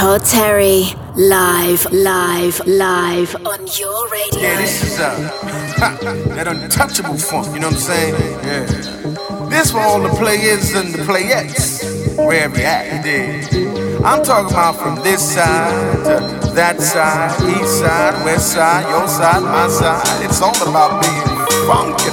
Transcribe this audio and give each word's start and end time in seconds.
Todd 0.00 0.24
Terry, 0.24 0.84
live, 1.14 1.92
live, 1.92 2.66
live 2.66 3.36
on 3.46 3.66
your 3.78 4.08
radio. 4.08 4.40
Yeah, 4.40 4.56
this 4.56 4.82
is 4.82 4.98
uh, 4.98 5.14
that 6.34 6.48
untouchable 6.48 7.18
funk, 7.18 7.54
you 7.54 7.60
know 7.60 7.68
what 7.68 7.76
I'm 7.76 7.80
saying? 7.82 8.14
Yeah. 8.14 8.99
This 9.60 9.72
for 9.72 9.80
all 9.80 10.00
the 10.00 10.08
players 10.08 10.72
and 10.72 10.94
the 10.94 11.02
playettes, 11.02 11.84
wherever 12.16 12.56
you 12.56 12.64
at, 12.64 13.02
dig. 13.02 13.44
I'm 14.02 14.24
talking 14.24 14.54
about 14.56 14.76
from 14.76 14.96
this 15.04 15.34
side 15.34 16.02
to 16.40 16.48
that 16.54 16.80
side, 16.80 17.36
east 17.44 17.80
side, 17.80 18.24
west 18.24 18.54
side, 18.54 18.88
your 18.88 19.06
side, 19.06 19.42
my 19.42 19.68
side. 19.68 20.24
It's 20.24 20.40
all 20.40 20.56
about 20.66 21.02
being 21.02 21.28
funky, 21.68 22.08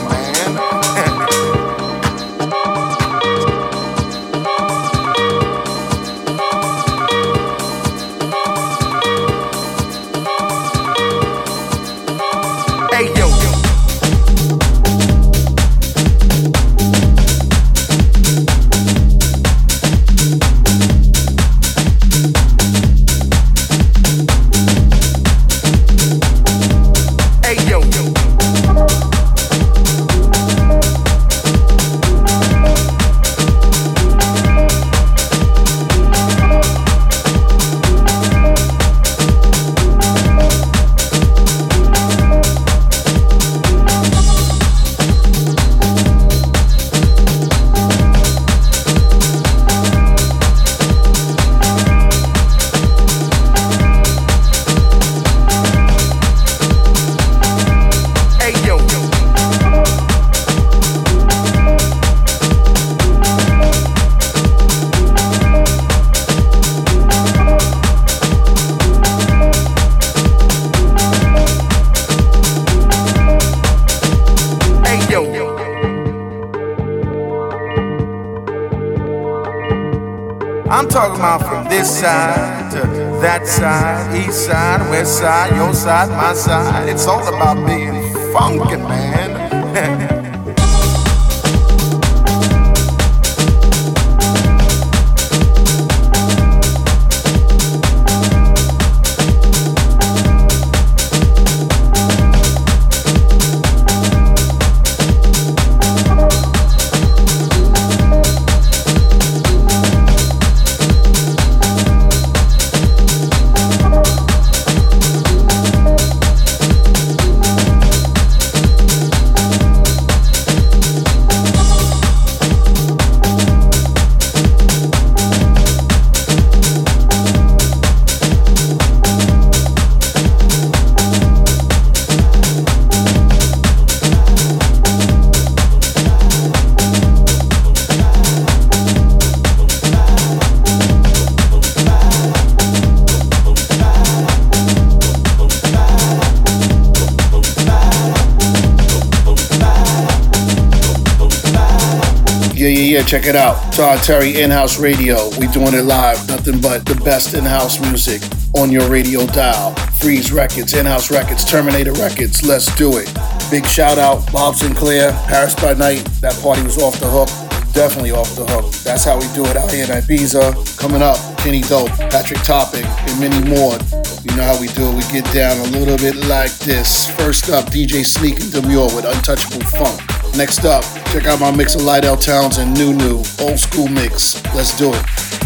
check 152.95 153.25
it 153.25 153.36
out. 153.36 153.74
Todd 153.74 154.01
Terry 154.03 154.42
In-House 154.42 154.80
Radio. 154.80 155.30
We 155.39 155.48
doing 155.48 155.74
it 155.74 155.83
live. 155.83 156.27
Nothing 156.30 156.62
but 156.62 156.86
the 156.86 156.95
best 157.03 157.33
in-house 157.33 157.80
music 157.81 158.21
on 158.56 158.71
your 158.71 158.89
radio 158.89 159.25
dial. 159.27 159.75
Freeze 160.00 160.31
Records, 160.31 160.74
In-House 160.74 161.12
Records, 161.12 161.44
Terminator 161.44 161.92
Records. 161.94 162.45
Let's 162.48 162.74
do 162.77 162.98
it. 162.98 163.12
Big 163.51 163.65
shout 163.65 163.98
out, 163.98 164.31
Bob 164.31 164.56
Sinclar, 164.56 165.12
Paris 165.27 165.53
by 165.56 165.74
Night. 165.74 166.06
That 166.21 166.39
party 166.42 166.63
was 166.63 166.81
off 166.81 167.00
the 167.00 167.09
hook. 167.09 167.27
Definitely 167.74 168.12
off 168.12 168.33
the 168.36 168.45
hook. 168.45 168.71
That's 168.83 169.04
how 169.04 169.19
we 169.19 169.27
do 169.36 169.45
it 169.45 169.57
out 169.57 169.71
here 169.71 169.83
in 169.83 169.89
Ibiza. 169.89 170.80
Coming 170.80 171.01
up, 171.01 171.18
Kenny 171.39 171.62
Dope, 171.62 171.92
Patrick 172.09 172.42
Topping, 172.42 172.86
and 172.86 173.19
many 173.19 173.39
more. 173.50 173.77
You 174.24 174.36
know 174.38 174.44
how 174.44 174.59
we 174.59 174.68
do 174.68 174.88
it. 174.89 174.95
We 174.95 175.04
get 175.12 175.25
down 175.33 175.59
a 175.59 175.69
little 175.77 175.98
bit 175.98 176.15
like 176.27 176.56
this. 176.59 177.09
First 177.18 177.50
up, 177.50 177.65
DJ 177.65 178.06
Sneak 178.06 178.40
and 178.40 178.51
Demure 178.51 178.88
with 178.95 179.06
Untouchable 179.06 179.66
Funk. 179.68 180.17
Next 180.36 180.66
up, 180.66 180.84
check 181.12 181.26
out 181.26 181.40
my 181.40 181.52
mix 181.52 181.76
of 181.76 181.82
Lidell 181.82 182.20
Towns 182.22 182.58
and 182.58 182.74
Nu 182.78 182.94
Nu, 182.94 183.24
old 183.40 183.60
school 183.60 183.88
mix. 183.88 184.44
Let's 184.54 184.78
do 184.78 184.92
it. 184.94 185.37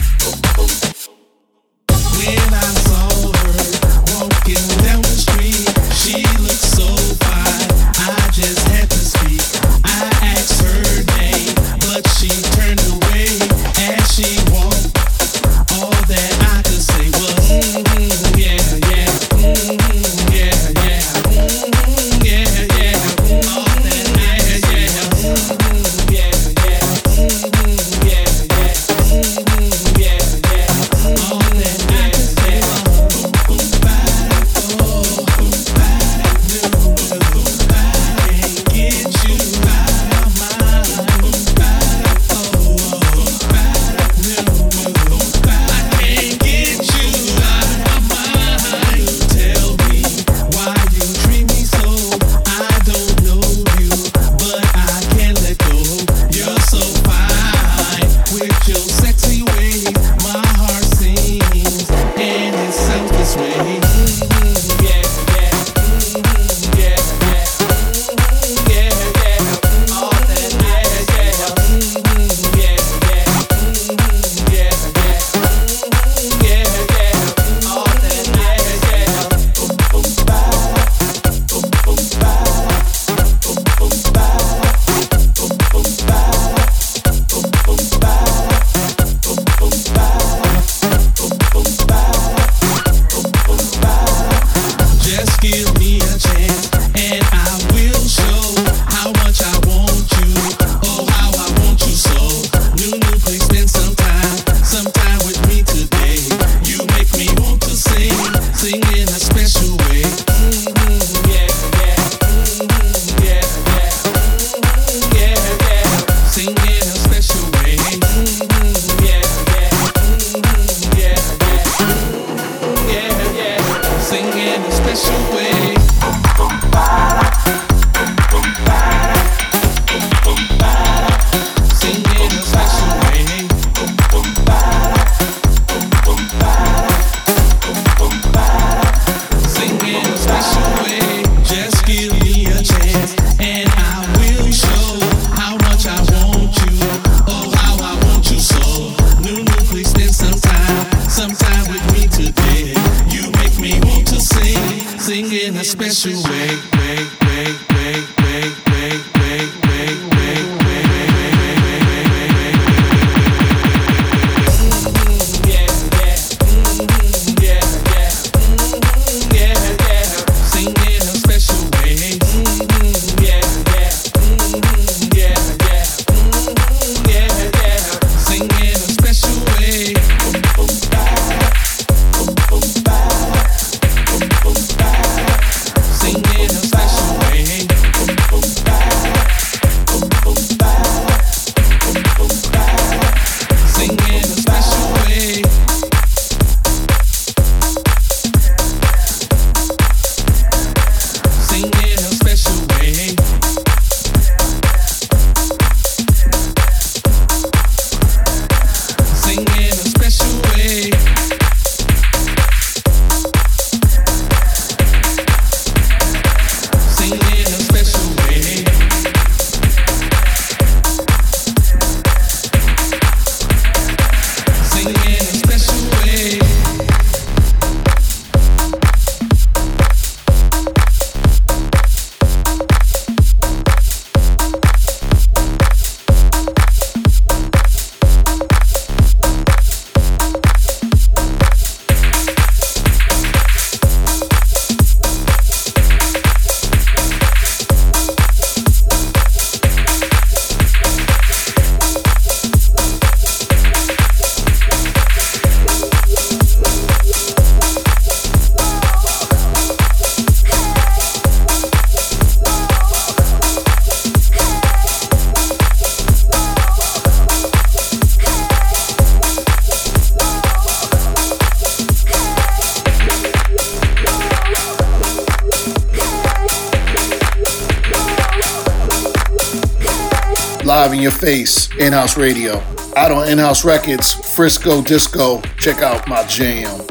Face, 281.21 281.69
in 281.77 281.93
house 281.93 282.17
radio. 282.17 282.55
Out 282.97 283.11
on 283.11 283.29
in 283.29 283.37
house 283.37 283.63
records, 283.63 284.13
Frisco 284.35 284.81
Disco. 284.81 285.39
Check 285.59 285.83
out 285.83 286.07
my 286.07 286.25
jam. 286.25 286.81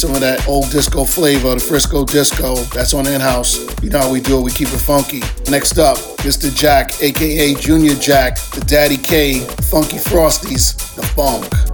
Some 0.00 0.14
of 0.14 0.20
that 0.22 0.48
old 0.48 0.70
disco 0.70 1.04
flavor, 1.04 1.54
the 1.54 1.60
Frisco 1.60 2.06
disco. 2.06 2.54
That's 2.74 2.94
on 2.94 3.06
in 3.06 3.20
house. 3.20 3.58
You 3.82 3.90
know 3.90 3.98
how 3.98 4.10
we 4.10 4.20
do 4.20 4.38
it, 4.38 4.42
we 4.42 4.50
keep 4.50 4.68
it 4.68 4.78
funky. 4.78 5.20
Next 5.50 5.78
up, 5.78 5.98
Mr. 6.24 6.54
Jack, 6.54 7.02
aka 7.02 7.54
Junior 7.54 7.94
Jack, 7.96 8.38
the 8.54 8.62
Daddy 8.62 8.96
K, 8.96 9.40
Funky 9.70 9.98
Frosties, 9.98 10.74
the 10.96 11.02
Funk. 11.02 11.69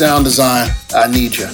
Me 0.00 0.06
and 0.06 0.26
the 0.26 0.30
sound 0.30 0.68
design, 0.68 0.70
I 0.94 1.06
need 1.06 1.36
you. 1.36 1.48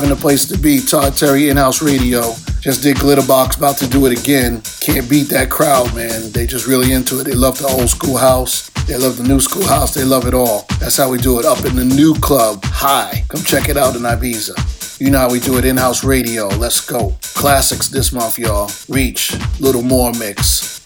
Live 0.00 0.02
in 0.02 0.10
the 0.10 0.16
place 0.16 0.44
to 0.46 0.58
be. 0.58 0.80
Todd 0.80 1.16
Terry 1.16 1.48
in 1.48 1.56
house 1.56 1.82
radio. 1.82 2.20
Just 2.60 2.82
did 2.82 2.96
Glitterbox, 2.96 3.56
about 3.56 3.76
to 3.78 3.88
do 3.88 4.06
it 4.06 4.18
again. 4.18 4.62
Can't 4.80 5.08
beat 5.08 5.28
that 5.30 5.50
crowd, 5.50 5.94
man. 5.94 6.30
They 6.32 6.46
just 6.46 6.66
really 6.66 6.92
into 6.92 7.20
it. 7.20 7.24
They 7.24 7.34
love 7.34 7.58
the 7.58 7.66
old 7.66 7.88
school 7.88 8.16
house. 8.16 8.70
They 8.86 8.96
love 8.96 9.16
the 9.16 9.24
new 9.24 9.40
school 9.40 9.66
house. 9.66 9.94
They 9.94 10.04
love 10.04 10.26
it 10.26 10.34
all. 10.34 10.66
That's 10.78 10.96
how 10.96 11.10
we 11.10 11.18
do 11.18 11.38
it 11.38 11.44
up 11.44 11.64
in 11.64 11.76
the 11.76 11.84
new 11.84 12.14
club. 12.14 12.62
Hi. 12.64 13.24
Come 13.28 13.42
check 13.42 13.68
it 13.68 13.76
out 13.76 13.96
in 13.96 14.02
Ibiza. 14.02 14.79
You 15.00 15.10
know 15.10 15.18
how 15.20 15.30
we 15.30 15.40
do 15.40 15.56
it 15.56 15.64
in 15.64 15.78
house 15.78 16.04
radio. 16.04 16.46
Let's 16.48 16.86
go. 16.86 17.16
Classics 17.22 17.88
this 17.88 18.12
month, 18.12 18.38
y'all. 18.38 18.70
Reach. 18.86 19.34
Little 19.58 19.80
more 19.80 20.12
mix. 20.12 20.79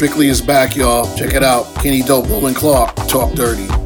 Strictly 0.00 0.28
is 0.28 0.40
back, 0.40 0.76
y'all. 0.76 1.04
Check 1.14 1.34
it 1.34 1.44
out. 1.44 1.66
Kenny 1.74 2.00
Dope, 2.00 2.26
Roland 2.30 2.56
Clark, 2.56 2.96
Talk 3.06 3.34
Dirty. 3.34 3.79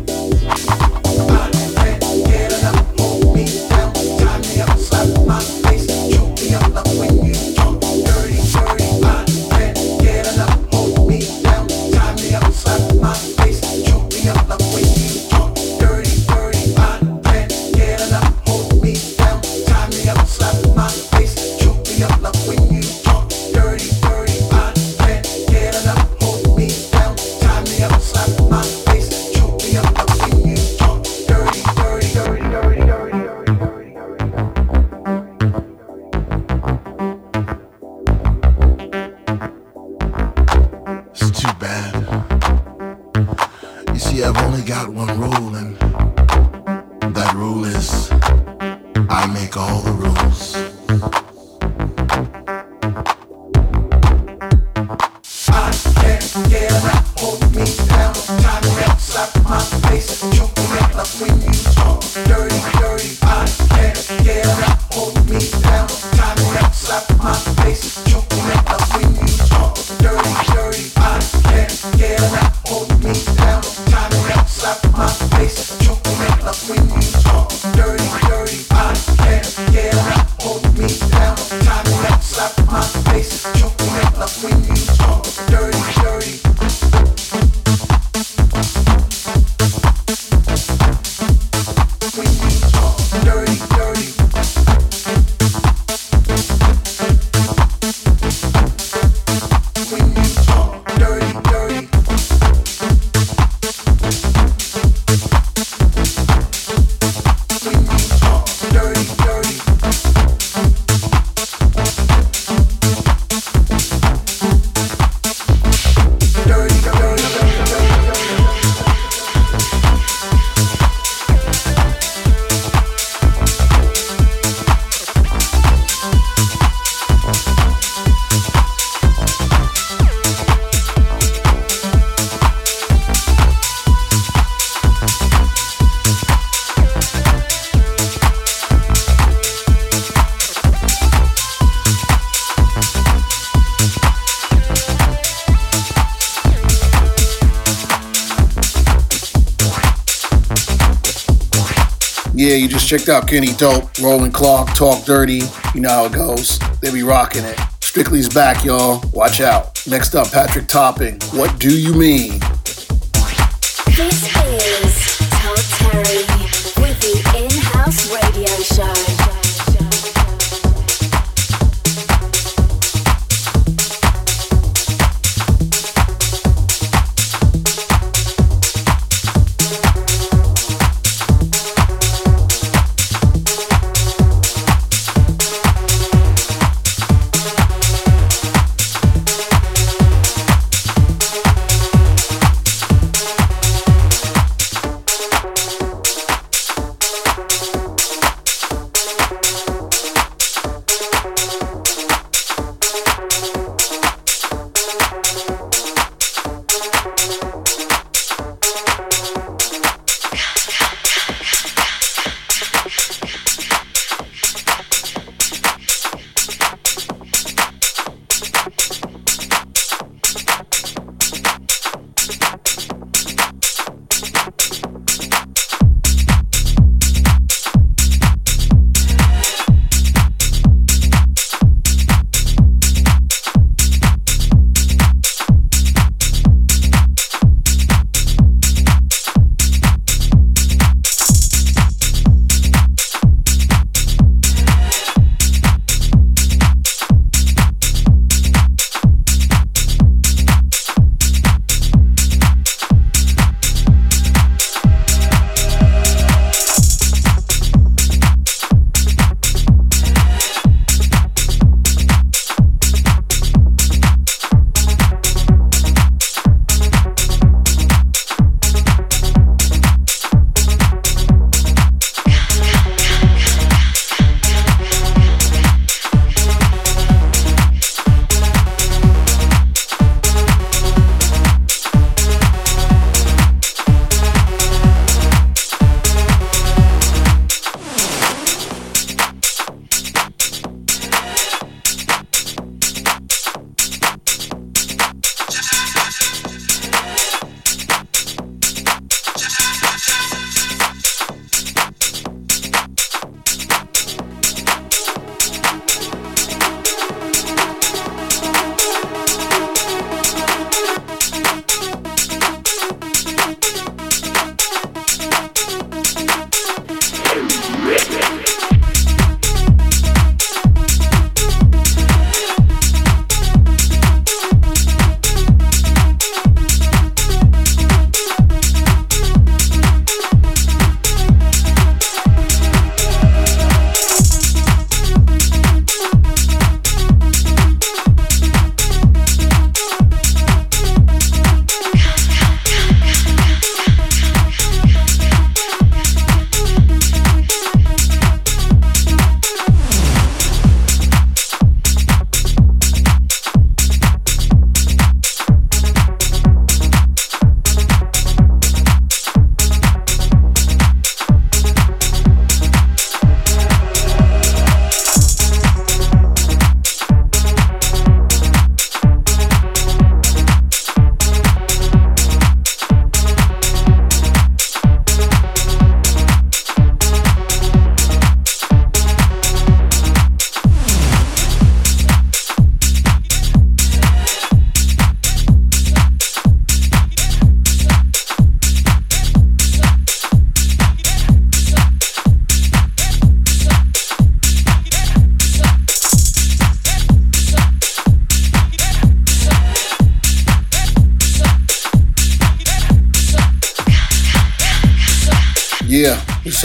Checked 152.85 153.09
out 153.09 153.27
Kenny 153.27 153.55
Dope, 153.55 153.99
Roland 154.03 154.35
Clark, 154.35 154.75
Talk 154.75 155.07
Dirty. 155.07 155.40
You 155.75 155.81
know 155.81 155.88
how 155.88 156.05
it 156.05 156.12
goes. 156.12 156.59
They 156.83 156.92
be 156.92 157.03
rocking 157.03 157.42
it. 157.42 157.59
Strictly's 157.81 158.29
back, 158.29 158.62
y'all. 158.62 159.03
Watch 159.14 159.40
out. 159.40 159.85
Next 159.87 160.14
up, 160.14 160.31
Patrick 160.31 160.66
Topping. 160.66 161.18
What 161.33 161.59
do 161.59 161.75
you 161.75 161.94
mean? 161.94 162.40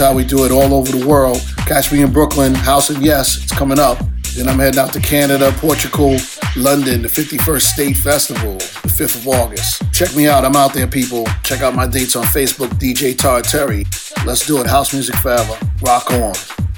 How 0.00 0.14
we 0.14 0.24
do 0.24 0.44
it 0.44 0.50
all 0.50 0.74
over 0.74 0.90
the 0.96 1.06
world. 1.06 1.38
Catch 1.66 1.92
me 1.92 2.02
in 2.02 2.12
Brooklyn, 2.12 2.54
House 2.54 2.90
of 2.90 3.02
Yes. 3.02 3.42
It's 3.42 3.52
coming 3.52 3.78
up. 3.78 3.98
Then 4.34 4.48
I'm 4.48 4.58
heading 4.58 4.80
out 4.80 4.92
to 4.94 5.00
Canada, 5.00 5.52
Portugal, 5.56 6.16
London, 6.56 7.02
the 7.02 7.08
51st 7.08 7.62
State 7.62 7.96
Festival, 7.96 8.54
the 8.54 8.88
5th 8.88 9.16
of 9.16 9.28
August. 9.28 9.82
Check 9.92 10.14
me 10.16 10.28
out. 10.28 10.44
I'm 10.44 10.56
out 10.56 10.72
there, 10.72 10.86
people. 10.86 11.26
Check 11.42 11.60
out 11.62 11.74
my 11.74 11.86
dates 11.86 12.16
on 12.16 12.24
Facebook, 12.24 12.68
DJ 12.78 13.16
Todd 13.16 13.44
Terry. 13.44 13.84
Let's 14.24 14.46
do 14.46 14.60
it. 14.60 14.66
House 14.66 14.92
music 14.92 15.16
forever. 15.16 15.58
Rock 15.82 16.10
on. 16.12 16.34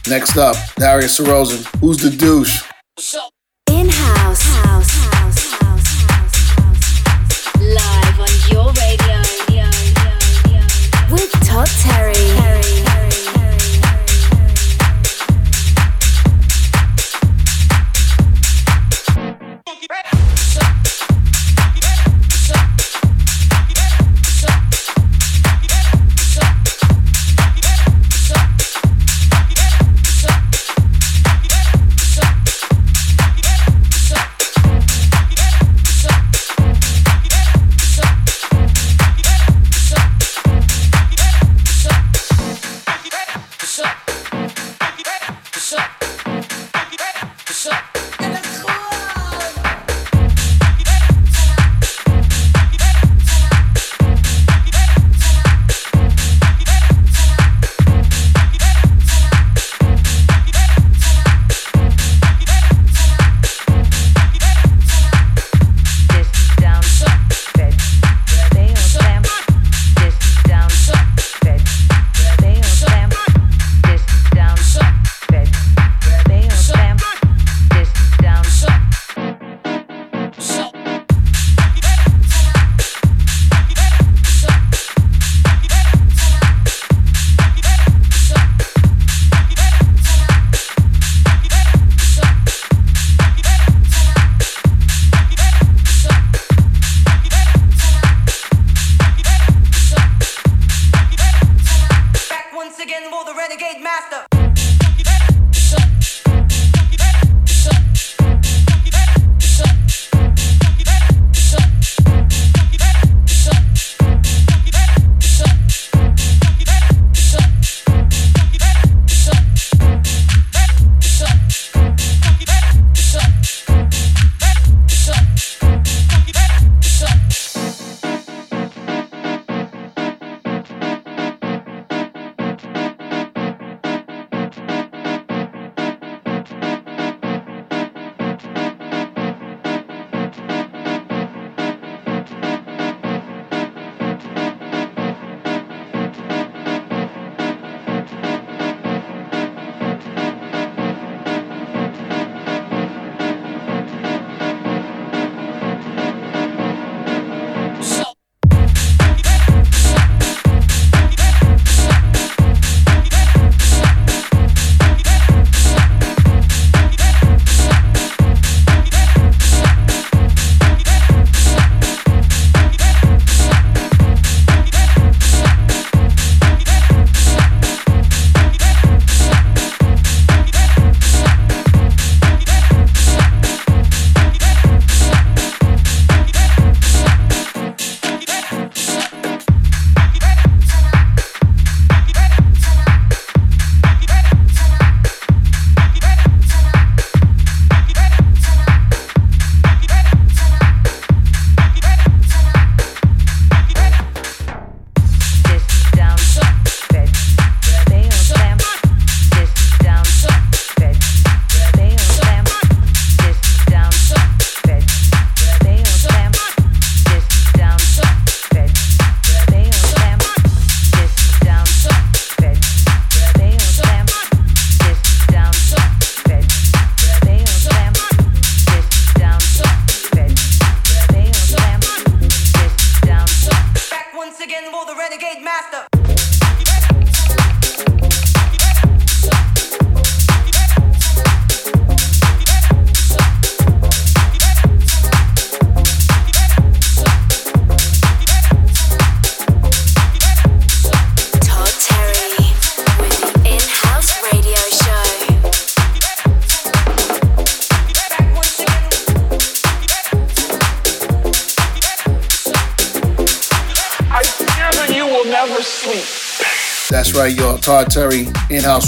Next 0.09 0.37
up, 0.37 0.57
Darius 0.77 1.21
Rosen. 1.21 1.65
Who's 1.81 1.99
the 1.99 2.11
douche? 2.11 2.65
In 3.71 3.89
house. 3.89 4.43
house, 4.43 4.91
house, 4.91 5.53
house, 5.61 5.89
house 6.59 7.57
Live 7.61 8.21
on 8.21 8.29
your 8.51 8.73
radio. 8.73 9.23
With 11.13 11.31
Todd 11.47 11.69
Terry. 11.83 12.15
Todd 12.15 12.62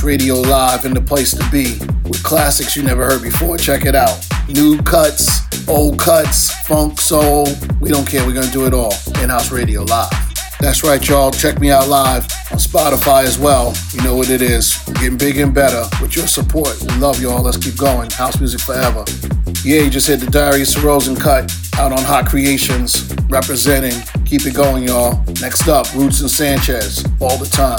radio 0.05 0.35
live 0.35 0.85
in 0.85 0.93
the 0.93 1.01
place 1.01 1.35
to 1.35 1.51
be 1.51 1.79
with 2.05 2.23
classics 2.23 2.77
you 2.77 2.83
never 2.83 3.05
heard 3.05 3.23
before. 3.23 3.57
Check 3.57 3.87
it 3.87 3.95
out. 3.95 4.25
New 4.49 4.81
cuts, 4.83 5.40
old 5.67 5.99
cuts, 5.99 6.53
funk, 6.67 7.01
soul. 7.01 7.47
We 7.81 7.88
don't 7.88 8.07
care. 8.07 8.27
We're 8.27 8.35
going 8.35 8.47
to 8.47 8.53
do 8.53 8.67
it 8.67 8.75
all. 8.75 8.93
In 9.23 9.31
house 9.31 9.51
radio 9.51 9.83
live. 9.83 10.11
That's 10.61 10.85
right, 10.85 11.07
y'all. 11.09 11.31
Check 11.31 11.59
me 11.59 11.71
out 11.71 11.88
live 11.88 12.25
on 12.53 12.59
Spotify 12.59 13.25
as 13.25 13.38
well. 13.38 13.75
You 13.93 14.03
know 14.03 14.14
what 14.14 14.29
it 14.29 14.43
is. 14.43 14.79
We're 14.87 14.95
getting 14.95 15.19
bigger 15.19 15.43
and 15.43 15.55
better 15.55 15.85
with 16.01 16.17
your 16.17 16.27
support. 16.27 16.81
We 16.83 16.95
love 16.97 17.21
y'all. 17.21 17.43
Let's 17.43 17.57
keep 17.57 17.77
going. 17.77 18.11
House 18.11 18.38
music 18.38 18.61
forever. 18.61 19.05
Yeah, 19.64 19.81
you 19.81 19.90
just 19.90 20.07
hit 20.07 20.21
the 20.21 20.27
Darius 20.27 20.75
Syrossian 20.75 21.19
cut 21.19 21.51
out 21.79 21.93
on 21.93 22.03
Hot 22.05 22.27
Creations, 22.27 23.14
representing. 23.29 23.99
Keep 24.27 24.47
it 24.47 24.55
going, 24.55 24.85
y'all. 24.85 25.25
Next 25.40 25.69
up, 25.69 25.93
Roots 25.95 26.21
and 26.21 26.31
Sanchez, 26.31 27.05
all 27.21 27.38
the 27.38 27.47
time. 27.47 27.79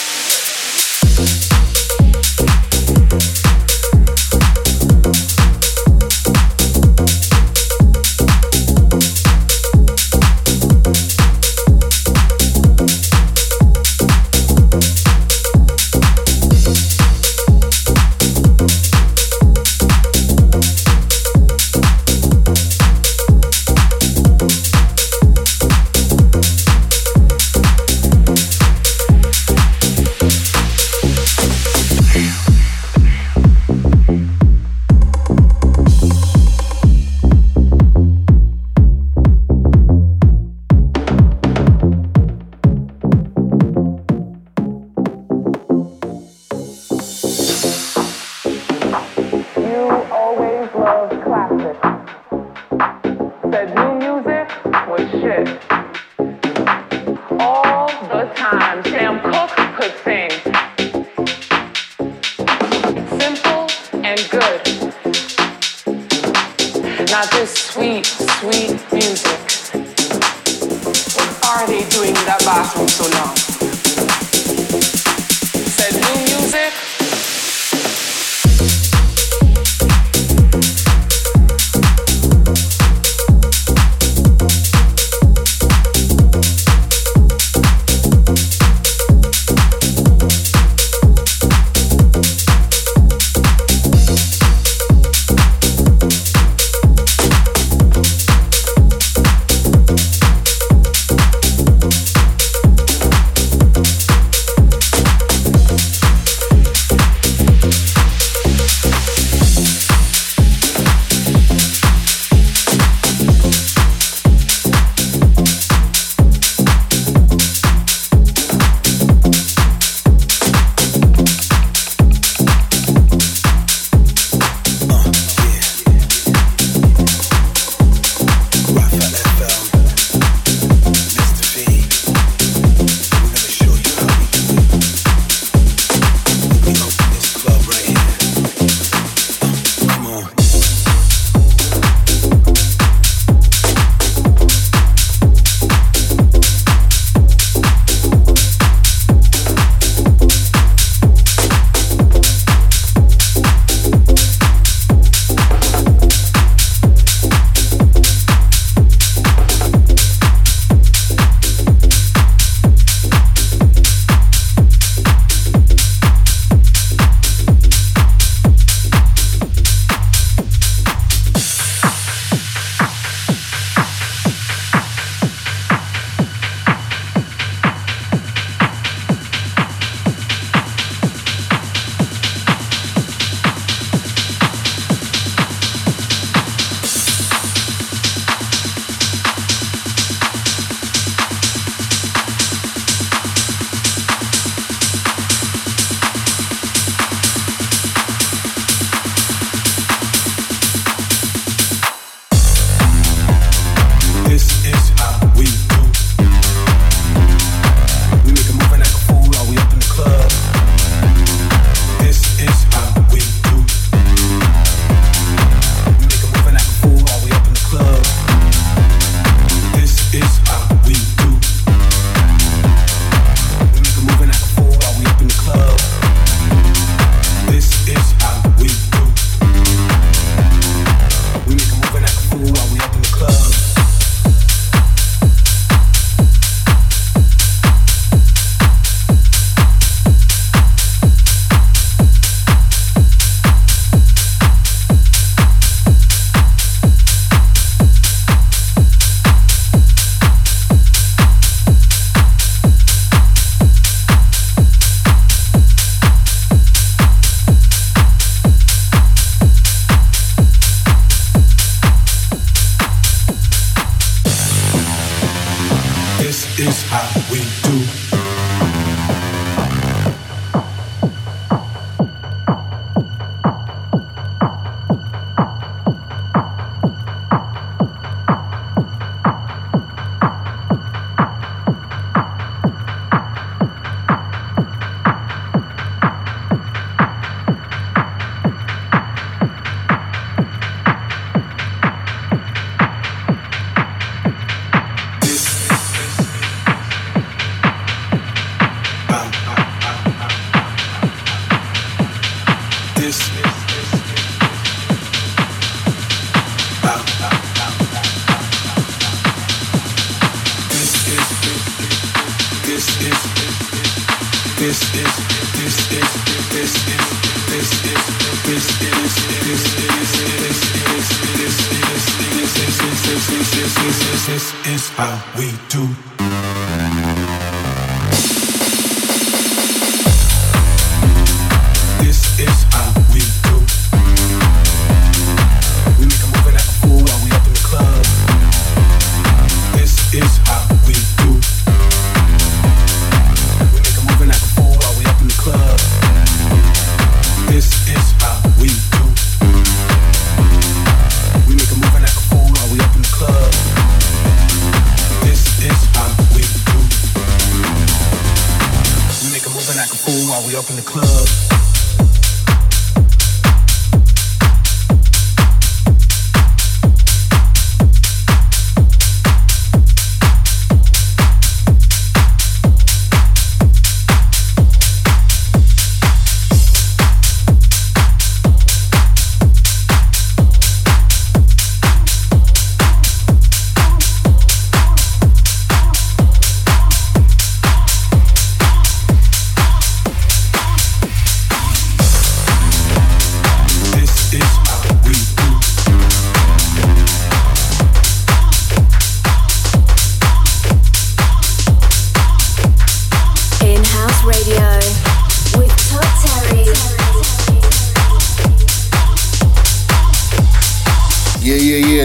was 323.63 323.91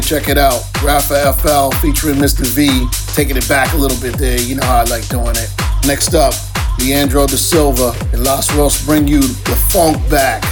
check 0.07 0.29
it 0.29 0.39
out. 0.39 0.63
Rafa 0.85 1.33
FL 1.33 1.71
featuring 1.79 2.15
Mr. 2.15 2.47
V, 2.47 2.87
taking 3.15 3.37
it 3.37 3.49
back 3.49 3.75
a 3.75 3.77
little 3.77 4.01
bit 4.01 4.17
there. 4.17 4.41
You 4.41 4.55
know 4.55 4.65
how 4.65 4.79
I 4.79 4.85
like 4.85 5.09
doing 5.09 5.35
it. 5.35 5.51
Next 5.85 6.15
up, 6.15 6.33
Leandro 6.79 7.27
da 7.27 7.35
Silva 7.35 7.93
and 8.13 8.23
Los 8.23 8.55
Ross 8.55 8.85
bring 8.87 9.09
you 9.09 9.21
the 9.21 9.57
funk 9.71 9.99
back. 10.09 10.45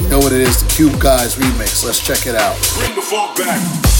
You 0.00 0.08
know 0.08 0.18
what 0.18 0.32
it 0.32 0.40
is, 0.40 0.62
the 0.62 0.68
Cube 0.72 0.98
Guys 0.98 1.36
remix. 1.36 1.84
Let's 1.84 2.04
check 2.04 2.26
it 2.26 2.34
out. 2.34 2.56
Bring 2.78 2.94
the 2.94 3.02
funk 3.02 3.36
back. 3.36 3.91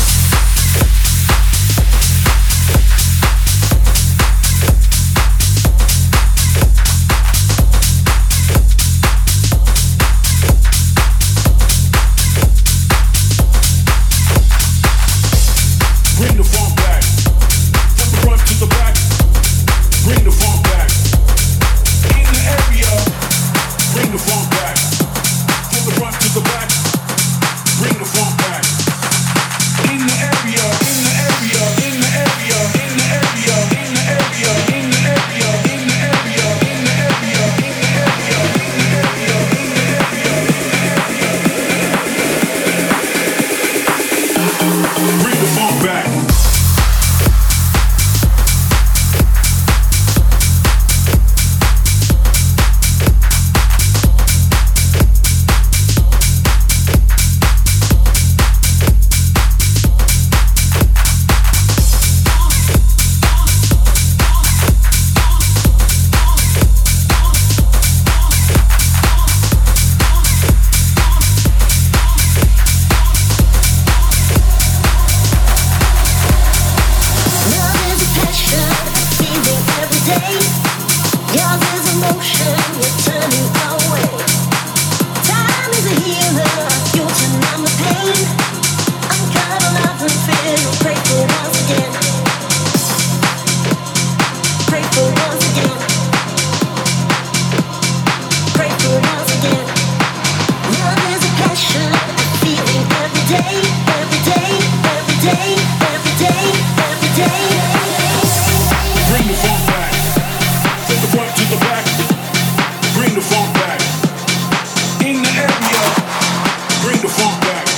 funk 117.18 117.40
back. 117.42 117.68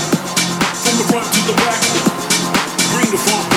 From 0.83 0.95
the 0.99 1.05
front 1.11 1.27
to 1.35 1.41
the 1.49 1.55
back, 1.63 1.83
bring 2.93 3.11
the 3.11 3.19
funk 3.19 3.54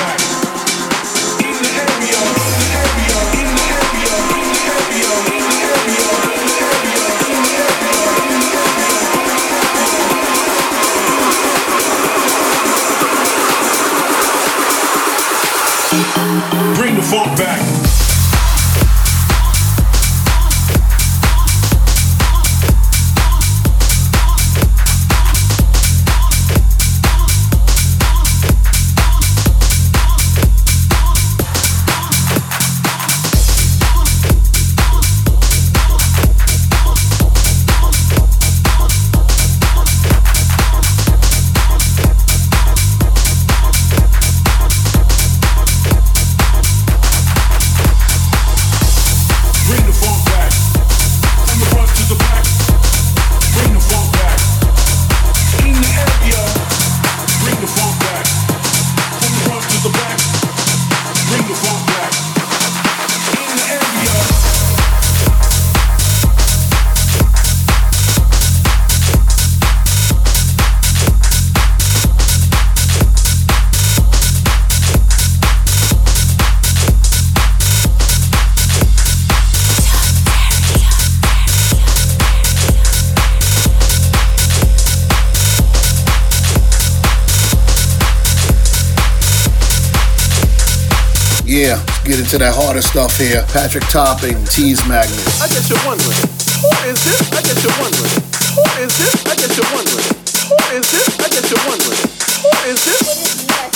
let's 92.38 92.54
get 92.54 92.54
into 92.54 92.54
that 92.54 92.56
harder 92.56 92.82
stuff 92.82 93.18
here. 93.18 93.44
Patrick 93.54 93.84
Topping, 93.90 94.38
Tease 94.46 94.82
Magnet. 94.88 95.20
I 95.42 95.48
guess 95.48 95.70
you're 95.70 95.82
wondering, 95.86 96.18
who 96.62 96.70
is 96.86 97.00
this? 97.04 97.22
I 97.34 97.42
guess 97.42 97.64
you're 97.64 97.80
wondering, 97.82 98.14
who 98.54 98.64
is 98.82 98.94
this? 98.98 99.26
I 99.26 99.36
guess 99.36 99.54
you're 99.58 99.74
wondering, 99.74 100.10
who 100.46 100.58
is 100.78 100.86
this? 100.92 101.10
I 101.20 101.28
guess 101.30 101.50
you're 101.50 101.66
wondering, 101.68 102.02
who 102.42 102.52
is 102.70 102.86
this? 102.86 103.28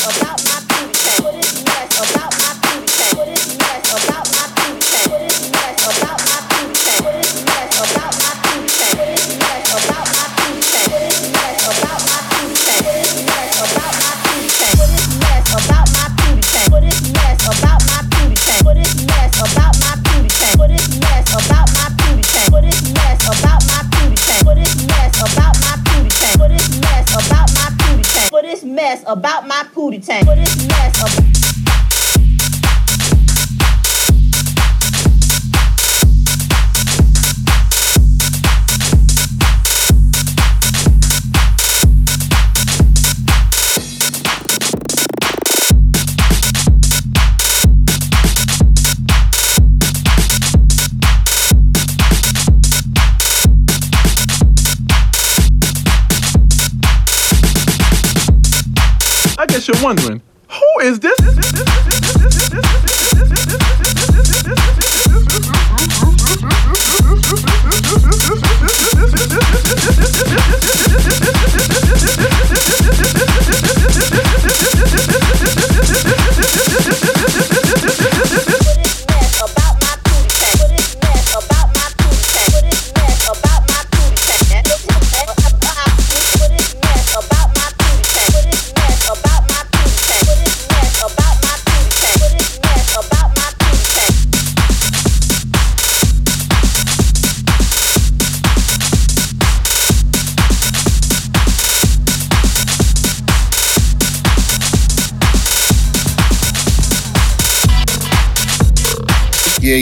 about 0.02 0.42
my 0.50 0.58
booty 0.66 1.14
What 1.22 1.36
is 1.38 1.62
mess 1.62 1.94
about 2.02 2.34
my 2.42 2.52
booty 2.58 3.06
What 3.14 3.28
is 3.30 3.58
mess 3.58 4.08
about 4.08 4.21
about 29.12 29.46
my 29.46 29.64
pootie 29.74 30.04
tank. 30.04 30.26
You're 59.74 59.84
wondering, 59.84 60.22
who 60.50 60.80
is 60.82 61.00
this? 61.00 61.71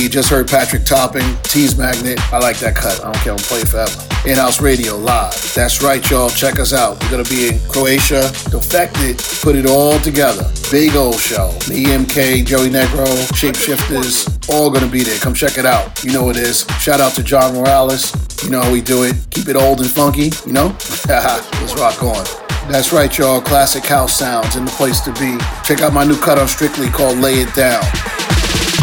You 0.09 0.13
just 0.13 0.29
heard 0.29 0.47
Patrick 0.47 0.85
Topping, 0.85 1.37
Tease 1.43 1.77
Magnet. 1.77 2.19
I 2.33 2.39
like 2.39 2.57
that 2.59 2.75
cut. 2.75 2.99
I 3.01 3.11
don't 3.11 3.15
care. 3.21 3.33
I'm 3.33 3.37
play 3.37 3.61
forever. 3.61 3.93
In-house 4.25 4.59
radio 4.59 4.97
live. 4.97 5.53
That's 5.53 5.83
right, 5.83 6.01
y'all. 6.09 6.31
Check 6.31 6.57
us 6.57 6.73
out. 6.73 7.01
We're 7.03 7.11
gonna 7.11 7.29
be 7.29 7.49
in 7.49 7.59
Croatia. 7.69 8.21
Defected. 8.49 9.19
Put 9.43 9.55
it 9.55 9.67
all 9.67 9.99
together. 9.99 10.49
Big 10.71 10.95
old 10.95 11.19
show. 11.19 11.51
Me, 11.69 11.85
MK, 11.85 12.43
Joey 12.43 12.69
Negro, 12.69 13.05
Shapeshifters, 13.37 14.49
all 14.49 14.71
gonna 14.71 14.87
be 14.87 15.03
there. 15.03 15.19
Come 15.19 15.35
check 15.35 15.59
it 15.59 15.65
out. 15.65 16.03
You 16.03 16.11
know 16.11 16.23
what 16.23 16.37
it 16.37 16.43
is. 16.43 16.65
Shout 16.79 16.99
out 16.99 17.13
to 17.13 17.23
John 17.23 17.53
Morales. 17.53 18.11
You 18.43 18.49
know 18.49 18.61
how 18.61 18.71
we 18.71 18.81
do 18.81 19.03
it. 19.03 19.15
Keep 19.29 19.49
it 19.49 19.55
old 19.55 19.79
and 19.79 19.89
funky. 19.91 20.31
You 20.45 20.53
know. 20.53 20.67
Let's 21.07 21.75
rock 21.75 22.01
on. 22.01 22.25
That's 22.67 22.91
right, 22.91 23.15
y'all. 23.15 23.41
Classic 23.41 23.85
house 23.85 24.17
sounds 24.17 24.55
in 24.55 24.65
the 24.65 24.71
place 24.71 25.01
to 25.01 25.11
be. 25.13 25.37
Check 25.63 25.81
out 25.81 25.93
my 25.93 26.03
new 26.03 26.17
cut 26.17 26.39
on 26.39 26.47
Strictly 26.47 26.87
called 26.89 27.19
Lay 27.19 27.41
It 27.41 27.53
Down. 27.53 27.83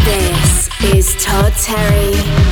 This 0.06 0.68
is 0.84 1.16
Todd 1.18 1.52
Terry. 1.56 2.45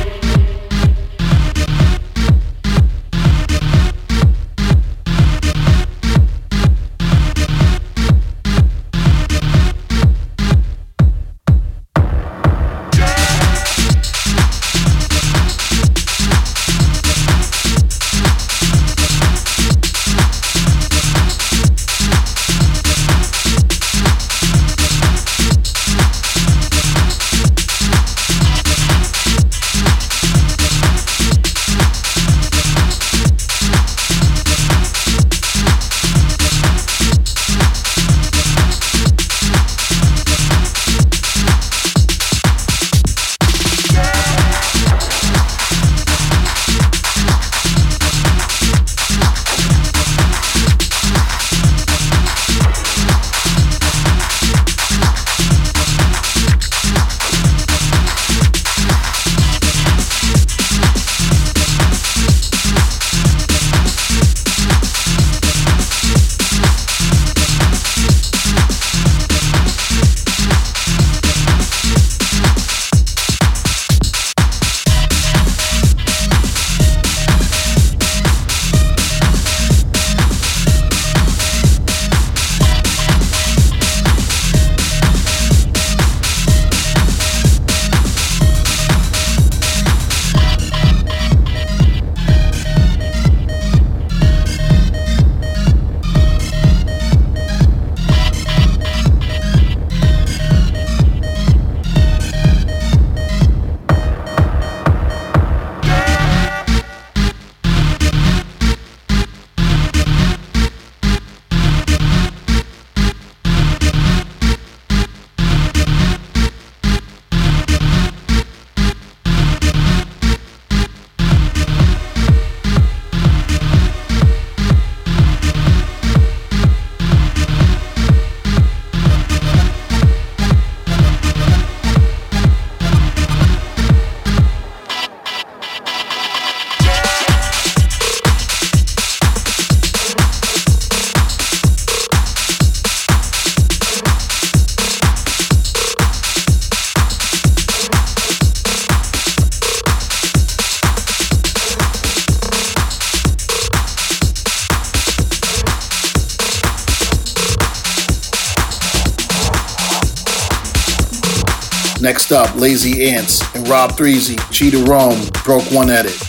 Up, 162.31 162.55
Lazy 162.55 163.09
Ants 163.09 163.43
and 163.55 163.67
Rob 163.67 163.91
Threezy, 163.91 164.35
Cheetah 164.51 164.83
Rome, 164.83 165.19
broke 165.43 165.63
one 165.71 165.91
edit. 165.91 166.19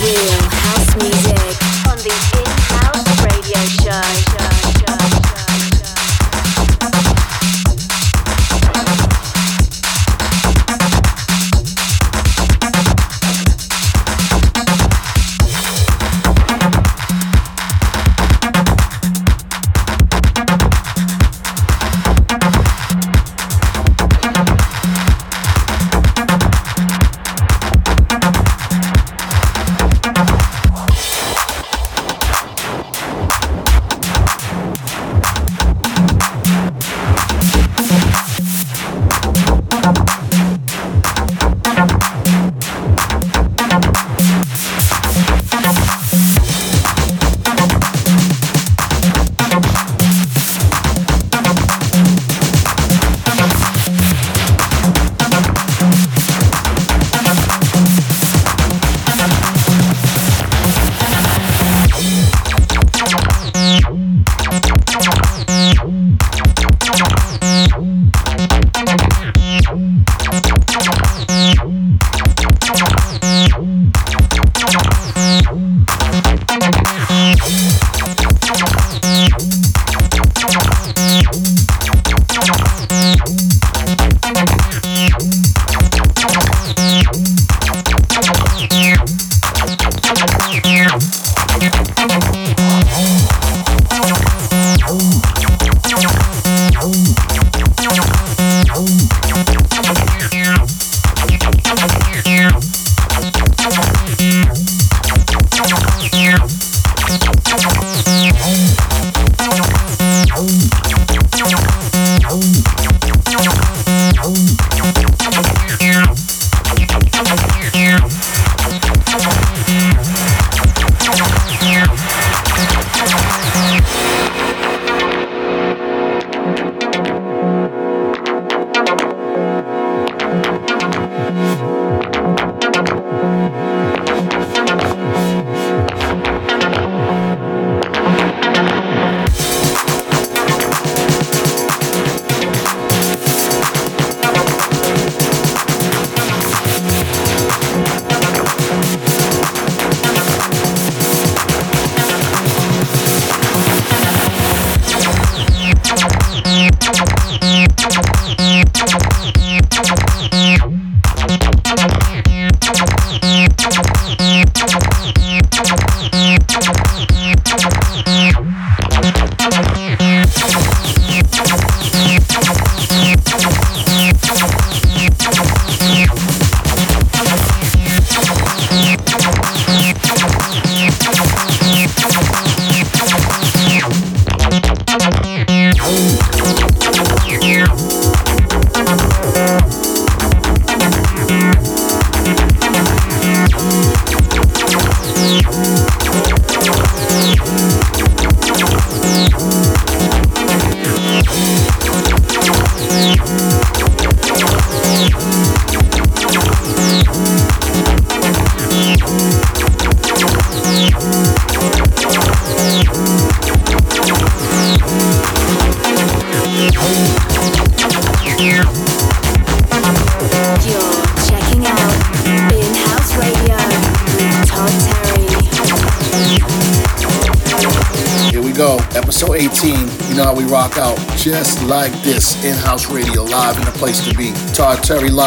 Real 0.00 0.40
house 0.48 0.96
music 0.96 1.36
on 1.86 1.98
the 1.98 2.14
in-house 2.38 3.24
radio 3.24 3.60
show. 3.82 4.39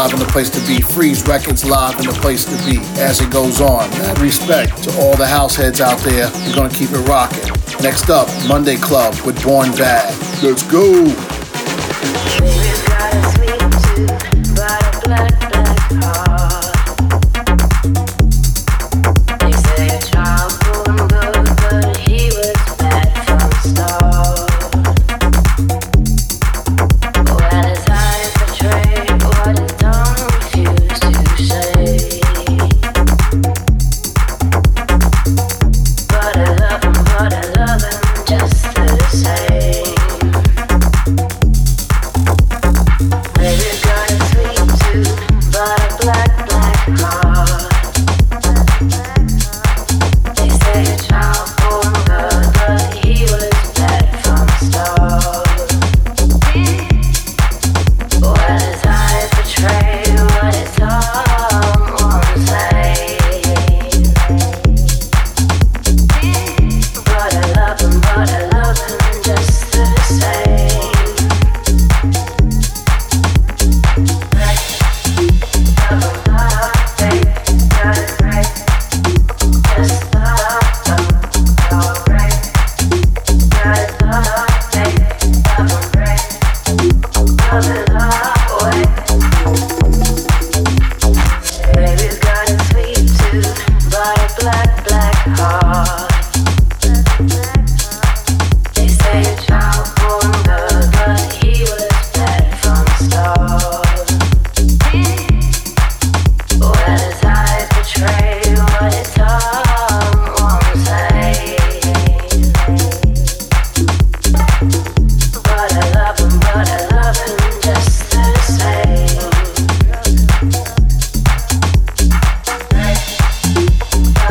Live 0.04 0.14
in 0.14 0.20
the 0.20 0.32
place 0.34 0.49
to 0.49 0.60
be. 0.68 0.82
Freeze 0.82 1.26
Records 1.26 1.64
live 1.64 1.97
in 1.97 2.08
the 2.08 2.14
place 2.14 2.43
to 2.43 2.70
be. 2.70 2.78
As 2.99 3.22
it 3.22 3.32
goes 3.32 3.62
on. 3.62 3.89
Respect 4.20 4.84
to 4.84 4.91
all 4.99 5.16
the 5.16 5.26
house 5.26 5.56
heads 5.56 5.80
out 5.80 5.97
there. 5.99 6.30
We're 6.45 6.56
gonna 6.56 6.70
keep 6.70 6.91
it 6.91 7.08
rocking. 7.08 7.54
Next 7.82 8.10
up, 8.10 8.28
Monday 8.45 8.76
Club 8.76 9.16
with 9.26 9.41
Born 9.41 9.72
Bad. 9.72 10.14
Let's 10.43 10.64
go. 10.64 11.22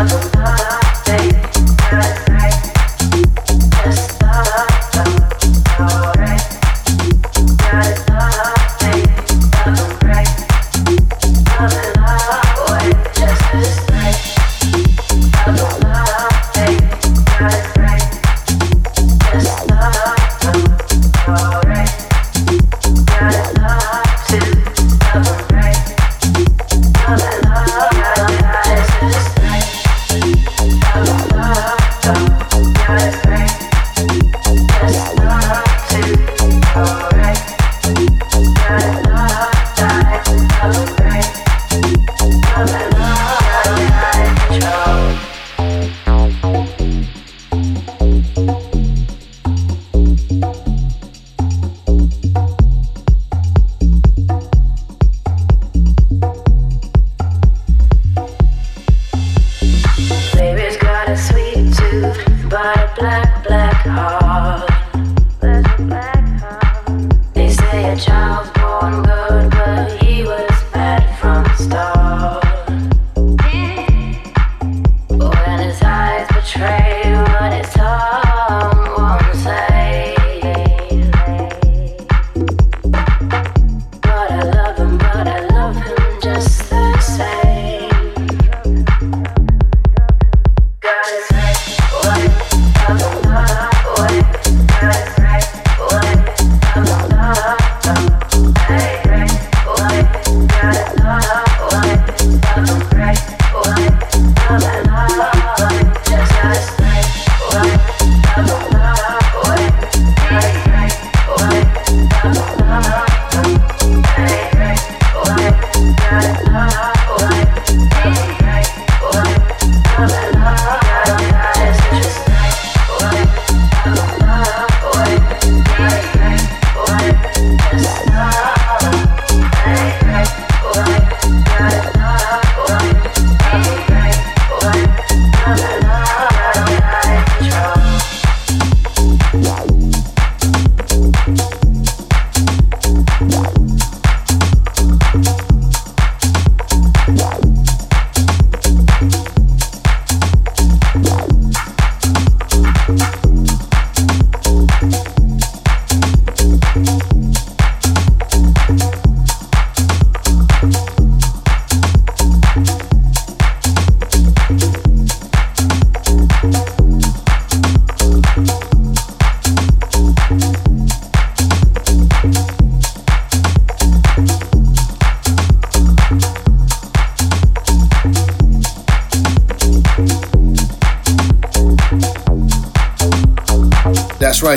Carlos. 0.02 0.31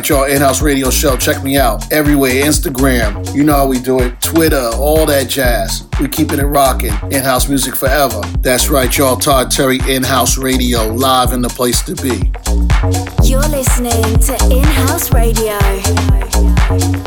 Y'all. 0.09 0.25
In 0.25 0.41
House 0.41 0.61
Radio 0.61 0.89
Show. 0.89 1.15
Check 1.15 1.43
me 1.43 1.57
out 1.57 1.91
everywhere 1.91 2.31
Instagram. 2.31 3.33
You 3.33 3.43
know 3.43 3.53
how 3.53 3.67
we 3.67 3.79
do 3.79 3.99
it. 3.99 4.21
Twitter, 4.21 4.69
all 4.75 5.05
that 5.05 5.29
jazz. 5.29 5.87
We 5.99 6.07
keeping 6.07 6.39
it 6.39 6.45
rocking. 6.45 6.93
In 7.11 7.23
house 7.23 7.47
music 7.47 7.75
forever. 7.75 8.21
That's 8.41 8.69
right, 8.69 8.95
y'all. 8.97 9.15
Todd 9.15 9.51
Terry, 9.51 9.79
In 9.87 10.03
House 10.03 10.37
Radio, 10.37 10.87
live 10.87 11.33
in 11.33 11.41
the 11.41 11.49
place 11.49 11.81
to 11.83 11.95
be. 11.95 12.31
You're 13.23 13.47
listening 13.47 14.19
to 14.19 14.33
In 14.51 14.63
House 14.63 15.11
Radio. 15.13 15.57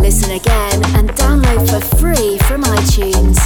Listen 0.00 0.30
again 0.32 0.82
and 0.96 1.10
download 1.10 1.68
for 1.68 1.80
free 1.96 2.38
from 2.48 2.62
iTunes. 2.62 3.38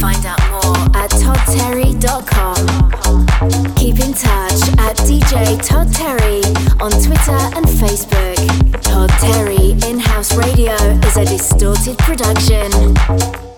Find 0.00 0.24
out 0.26 0.40
more 0.50 0.76
at 0.96 1.10
toddterry.com. 1.10 2.66
Keep 3.76 4.00
in 4.00 4.12
touch 4.12 4.62
at 4.78 4.96
DJ 4.98 5.58
Todd 5.66 5.92
Terry 5.92 6.42
on 6.80 6.90
Twitter 6.90 7.38
and 7.56 7.66
Facebook. 7.66 8.31
Todd 9.02 9.10
Terry 9.18 9.72
In 9.88 9.98
House 9.98 10.32
Radio 10.36 10.74
is 10.74 11.16
a 11.16 11.24
distorted 11.24 11.98
production. 11.98 13.51